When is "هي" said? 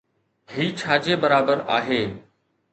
0.53-0.65